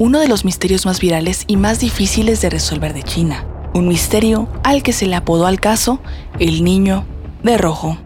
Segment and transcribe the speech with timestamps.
[0.00, 3.44] uno de los misterios más virales y más difíciles de resolver de China.
[3.74, 6.00] Un misterio al que se le apodó al caso
[6.38, 7.04] el niño
[7.42, 7.98] de rojo.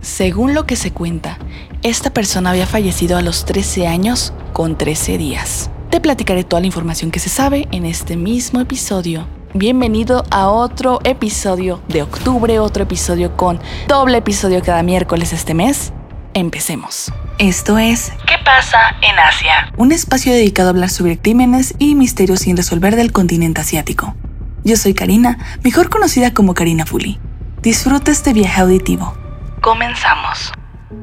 [0.00, 1.38] Según lo que se cuenta,
[1.84, 5.70] esta persona había fallecido a los 13 años con 13 días.
[5.88, 9.28] Te platicaré toda la información que se sabe en este mismo episodio.
[9.54, 15.92] Bienvenido a otro episodio de octubre, otro episodio con doble episodio cada miércoles este mes.
[16.34, 17.12] Empecemos.
[17.38, 19.72] Esto es ¿Qué pasa en Asia?
[19.76, 24.14] Un espacio dedicado a hablar sobre crímenes y misterios sin resolver del continente asiático.
[24.62, 27.18] Yo soy Karina, mejor conocida como Karina Fuli.
[27.60, 29.14] Disfruta este viaje auditivo.
[29.60, 30.52] Comenzamos.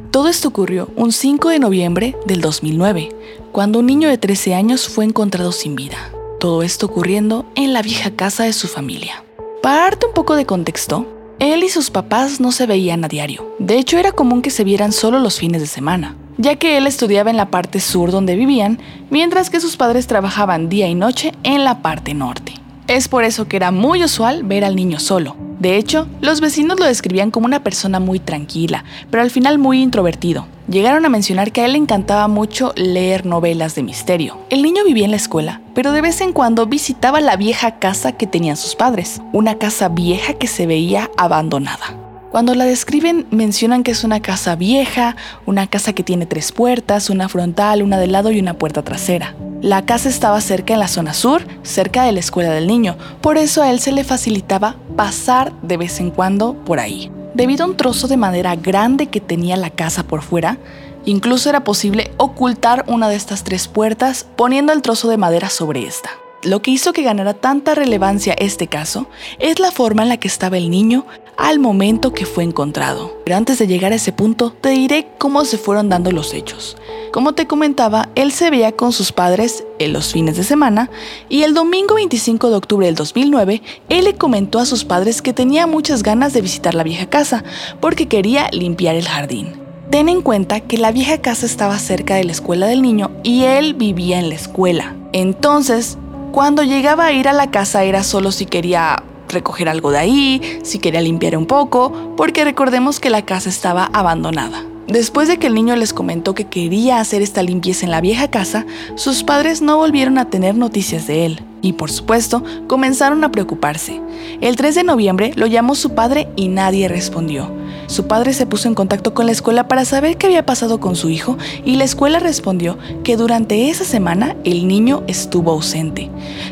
[0.09, 3.09] Todo esto ocurrió un 5 de noviembre del 2009,
[3.51, 5.97] cuando un niño de 13 años fue encontrado sin vida.
[6.39, 9.21] Todo esto ocurriendo en la vieja casa de su familia.
[9.61, 11.07] Para darte un poco de contexto,
[11.39, 13.53] él y sus papás no se veían a diario.
[13.59, 16.85] De hecho, era común que se vieran solo los fines de semana, ya que él
[16.85, 18.79] estudiaba en la parte sur donde vivían,
[19.09, 22.53] mientras que sus padres trabajaban día y noche en la parte norte.
[22.87, 26.77] Es por eso que era muy usual ver al niño solo, de hecho, los vecinos
[26.77, 30.45] lo describían como una persona muy tranquila, pero al final muy introvertido.
[30.67, 34.39] Llegaron a mencionar que a él le encantaba mucho leer novelas de misterio.
[34.49, 38.11] El niño vivía en la escuela, pero de vez en cuando visitaba la vieja casa
[38.11, 42.02] que tenían sus padres, una casa vieja que se veía abandonada.
[42.33, 47.11] Cuando la describen mencionan que es una casa vieja, una casa que tiene tres puertas,
[47.11, 49.35] una frontal, una de lado y una puerta trasera.
[49.61, 53.37] La casa estaba cerca en la zona sur, cerca de la escuela del niño, por
[53.37, 57.11] eso a él se le facilitaba pasar de vez en cuando por ahí.
[57.35, 60.57] Debido a un trozo de madera grande que tenía la casa por fuera,
[61.05, 65.85] incluso era posible ocultar una de estas tres puertas poniendo el trozo de madera sobre
[65.85, 66.09] esta.
[66.43, 69.07] Lo que hizo que ganara tanta relevancia este caso
[69.39, 71.05] es la forma en la que estaba el niño
[71.37, 73.17] al momento que fue encontrado.
[73.25, 76.77] Pero antes de llegar a ese punto, te diré cómo se fueron dando los hechos.
[77.11, 80.89] Como te comentaba, él se veía con sus padres en los fines de semana
[81.29, 85.33] y el domingo 25 de octubre del 2009, él le comentó a sus padres que
[85.33, 87.43] tenía muchas ganas de visitar la vieja casa
[87.79, 89.61] porque quería limpiar el jardín.
[89.91, 93.43] Ten en cuenta que la vieja casa estaba cerca de la escuela del niño y
[93.43, 94.95] él vivía en la escuela.
[95.11, 95.99] Entonces,
[96.31, 100.59] cuando llegaba a ir a la casa era solo si quería recoger algo de ahí,
[100.63, 104.63] si quería limpiar un poco, porque recordemos que la casa estaba abandonada.
[104.87, 108.29] Después de que el niño les comentó que quería hacer esta limpieza en la vieja
[108.29, 113.31] casa, sus padres no volvieron a tener noticias de él y por supuesto comenzaron a
[113.31, 114.01] preocuparse.
[114.41, 117.49] El 3 de noviembre lo llamó su padre y nadie respondió.
[117.87, 120.95] Su padre se puso en contacto con la escuela para saber qué había pasado con
[120.95, 126.09] su hijo y la escuela respondió que durante esa semana el niño estuvo ausente.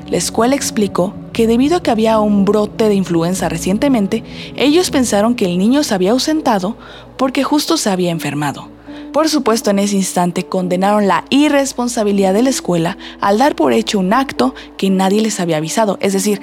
[0.10, 4.24] La escuela explicó que debido a que había un brote de influenza recientemente,
[4.56, 6.78] ellos pensaron que el niño se había ausentado
[7.18, 8.70] porque justo se había enfermado.
[9.12, 14.00] Por supuesto, en ese instante condenaron la irresponsabilidad de la escuela al dar por hecho
[14.00, 16.42] un acto que nadie les había avisado, es decir,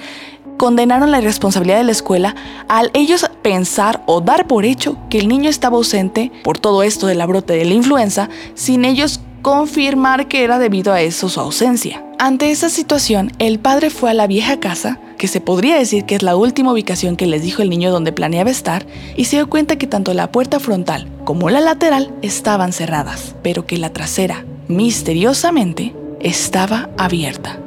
[0.57, 2.35] condenaron la irresponsabilidad de la escuela
[2.67, 7.07] al ellos pensar o dar por hecho que el niño estaba ausente por todo esto
[7.07, 11.39] de la brote de la influenza sin ellos confirmar que era debido a eso su
[11.39, 12.08] ausencia.
[12.21, 16.15] Ante esa situación, el padre fue a la vieja casa, que se podría decir que
[16.15, 18.85] es la última ubicación que les dijo el niño donde planeaba estar,
[19.15, 23.65] y se dio cuenta que tanto la puerta frontal como la lateral estaban cerradas, pero
[23.65, 27.57] que la trasera, misteriosamente, estaba abierta.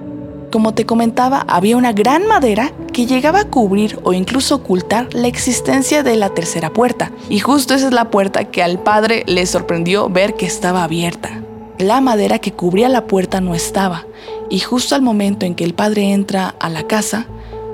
[0.50, 5.28] Como te comentaba, había una gran madera que llegaba a cubrir o incluso ocultar la
[5.28, 7.10] existencia de la tercera puerta.
[7.30, 11.41] Y justo esa es la puerta que al padre le sorprendió ver que estaba abierta.
[11.82, 14.06] La madera que cubría la puerta no estaba.
[14.48, 17.26] Y justo al momento en que el padre entra a la casa,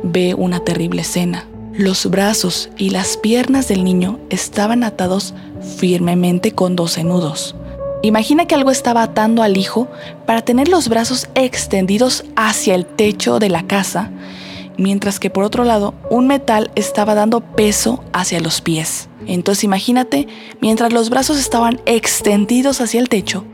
[0.03, 1.47] ve una terrible escena.
[1.75, 5.35] Los brazos y las piernas del niño estaban atados
[5.77, 7.55] firmemente con 12 nudos.
[8.01, 9.89] Imagina que algo estaba atando al hijo
[10.25, 14.11] para tener los brazos extendidos hacia el techo de la casa,
[14.79, 19.09] mientras que por otro lado un metal estaba dando peso hacia los pies.
[19.27, 20.27] Entonces imagínate,
[20.63, 23.45] mientras los brazos estaban extendidos hacia el techo,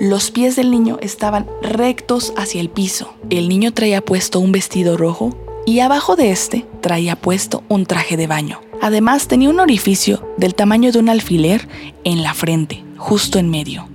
[0.00, 3.14] los pies del niño estaban rectos hacia el piso.
[3.28, 5.36] El niño traía puesto un vestido rojo
[5.66, 8.60] y abajo de este traía puesto un traje de baño.
[8.82, 11.68] Además tenía un orificio del tamaño de un alfiler
[12.02, 13.88] en la frente, justo en medio.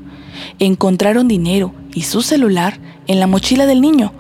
[0.59, 4.13] Encontraron dinero y su celular en la mochila del niño.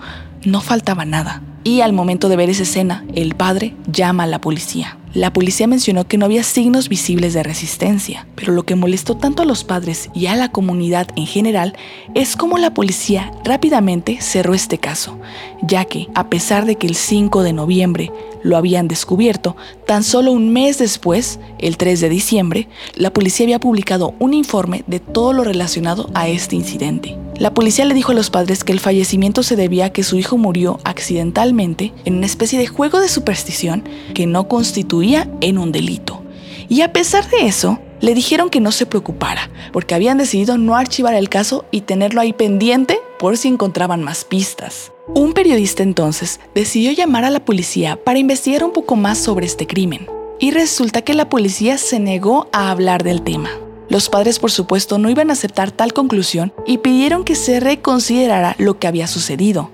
[0.43, 1.43] No faltaba nada.
[1.67, 4.99] Y al momento de ver esa escena, el padre llama a la policía.
[5.15, 9.41] La policía mencionó que no había signos visibles de resistencia, pero lo que molestó tanto
[9.41, 11.75] a los padres y a la comunidad en general
[12.13, 15.17] es cómo la policía rápidamente cerró este caso,
[15.63, 18.11] ya que, a pesar de que el 5 de noviembre
[18.43, 19.55] lo habían descubierto,
[19.87, 24.83] tan solo un mes después, el 3 de diciembre, la policía había publicado un informe
[24.85, 27.17] de todo lo relacionado a este incidente.
[27.37, 30.17] La policía le dijo a los padres que el fallecimiento se debía a que su
[30.17, 33.83] hijo murió accidentalmente en una especie de juego de superstición
[34.13, 36.23] que no constituía en un delito.
[36.69, 40.75] Y a pesar de eso, le dijeron que no se preocupara, porque habían decidido no
[40.75, 44.91] archivar el caso y tenerlo ahí pendiente por si encontraban más pistas.
[45.07, 49.67] Un periodista entonces decidió llamar a la policía para investigar un poco más sobre este
[49.67, 50.07] crimen,
[50.39, 53.49] y resulta que la policía se negó a hablar del tema.
[53.89, 58.55] Los padres, por supuesto, no iban a aceptar tal conclusión y pidieron que se reconsiderara
[58.57, 59.69] lo que había sucedido,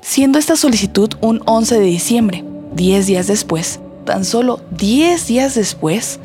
[0.00, 3.80] siendo esta solicitud un 11 de diciembre, 10 días después.
[4.04, 6.20] Tan solo 10 días después,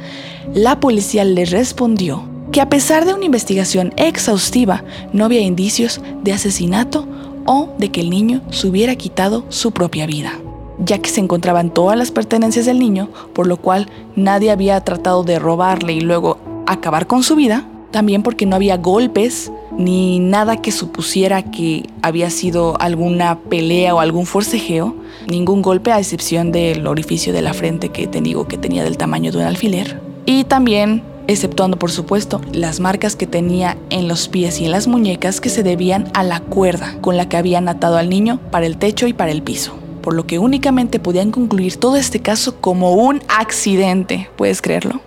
[0.54, 6.34] la policía le respondió que a pesar de una investigación exhaustiva, no había indicios de
[6.34, 7.08] asesinato
[7.46, 10.34] o de que el niño se hubiera quitado su propia vida,
[10.78, 15.24] ya que se encontraban todas las pertenencias del niño, por lo cual nadie había tratado
[15.24, 20.58] de robarle y luego acabar con su vida, también porque no había golpes ni nada
[20.58, 24.96] que supusiera que había sido alguna pelea o algún forcejeo,
[25.28, 28.98] ningún golpe a excepción del orificio de la frente que te digo que tenía del
[28.98, 30.02] tamaño de un alfiler.
[30.26, 34.88] Y también, exceptuando por supuesto las marcas que tenía en los pies y en las
[34.88, 38.66] muñecas que se debían a la cuerda con la que habían atado al niño para
[38.66, 39.76] el techo y para el piso.
[40.02, 45.02] Por lo que únicamente podían concluir todo este caso como un accidente, ¿puedes creerlo?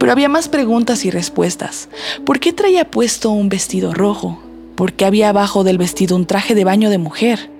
[0.00, 1.90] Pero había más preguntas y respuestas.
[2.24, 4.40] ¿Por qué traía puesto un vestido rojo?
[4.74, 7.50] ¿Por qué había abajo del vestido un traje de baño de mujer?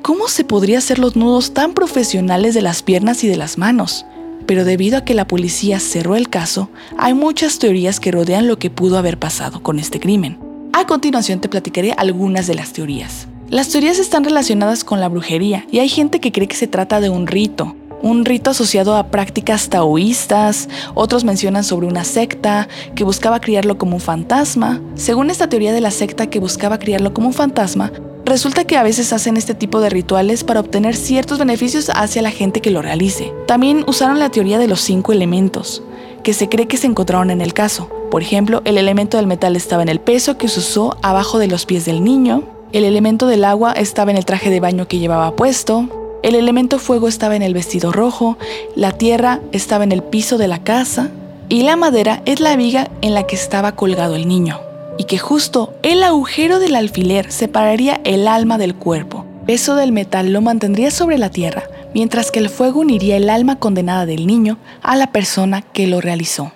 [0.00, 4.06] ¿Cómo se podría hacer los nudos tan profesionales de las piernas y de las manos?
[4.46, 8.60] Pero debido a que la policía cerró el caso, hay muchas teorías que rodean lo
[8.60, 10.38] que pudo haber pasado con este crimen.
[10.72, 13.26] A continuación te platicaré algunas de las teorías.
[13.50, 17.00] Las teorías están relacionadas con la brujería y hay gente que cree que se trata
[17.00, 23.04] de un rito, un rito asociado a prácticas taoístas, otros mencionan sobre una secta que
[23.04, 24.80] buscaba criarlo como un fantasma.
[24.94, 27.92] Según esta teoría de la secta que buscaba criarlo como un fantasma,
[28.24, 32.30] resulta que a veces hacen este tipo de rituales para obtener ciertos beneficios hacia la
[32.30, 33.32] gente que lo realice.
[33.46, 35.82] También usaron la teoría de los cinco elementos,
[36.22, 37.90] que se cree que se encontraron en el caso.
[38.10, 41.48] Por ejemplo, el elemento del metal estaba en el peso que se usó abajo de
[41.48, 44.98] los pies del niño, el elemento del agua estaba en el traje de baño que
[44.98, 45.88] llevaba puesto,
[46.22, 48.38] el elemento fuego estaba en el vestido rojo,
[48.74, 51.10] la tierra estaba en el piso de la casa
[51.48, 54.60] y la madera es la viga en la que estaba colgado el niño.
[54.98, 59.24] Y que justo el agujero del alfiler separaría el alma del cuerpo.
[59.46, 61.62] Peso del metal lo mantendría sobre la tierra,
[61.94, 66.00] mientras que el fuego uniría el alma condenada del niño a la persona que lo
[66.00, 66.52] realizó.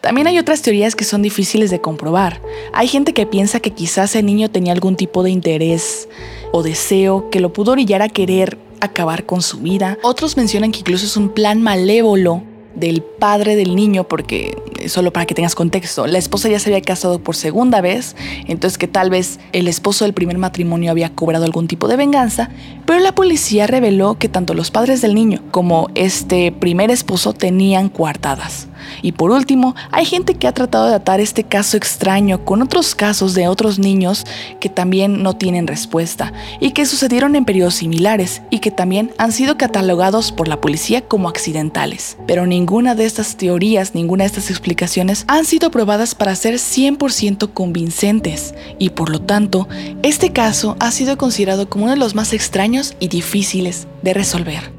[0.00, 2.40] También hay otras teorías que son difíciles de comprobar.
[2.72, 6.08] Hay gente que piensa que quizás el niño tenía algún tipo de interés
[6.52, 9.98] o deseo que lo pudo orillar a querer acabar con su vida.
[10.02, 12.42] Otros mencionan que incluso es un plan malévolo
[12.74, 16.82] del padre del niño, porque solo para que tengas contexto, la esposa ya se había
[16.82, 18.14] casado por segunda vez,
[18.46, 22.50] entonces que tal vez el esposo del primer matrimonio había cobrado algún tipo de venganza,
[22.86, 27.88] pero la policía reveló que tanto los padres del niño como este primer esposo tenían
[27.88, 28.68] coartadas.
[29.02, 32.94] Y por último, hay gente que ha tratado de atar este caso extraño con otros
[32.94, 34.24] casos de otros niños
[34.60, 39.32] que también no tienen respuesta y que sucedieron en periodos similares y que también han
[39.32, 42.16] sido catalogados por la policía como accidentales.
[42.26, 47.52] Pero ninguna de estas teorías, ninguna de estas explicaciones han sido probadas para ser 100%
[47.52, 49.68] convincentes y por lo tanto,
[50.02, 54.72] este caso ha sido considerado como uno de los más extraños y difíciles de resolver.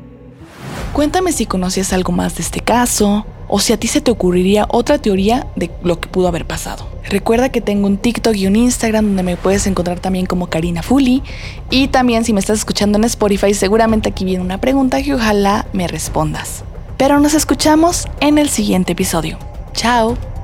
[0.93, 4.65] Cuéntame si conoces algo más de este caso o si a ti se te ocurriría
[4.69, 6.87] otra teoría de lo que pudo haber pasado.
[7.09, 10.83] Recuerda que tengo un TikTok y un Instagram donde me puedes encontrar también como Karina
[10.83, 11.23] Fully.
[11.71, 15.65] Y también si me estás escuchando en Spotify, seguramente aquí viene una pregunta que ojalá
[15.73, 16.63] me respondas.
[16.97, 19.39] Pero nos escuchamos en el siguiente episodio.
[19.73, 20.38] Chao.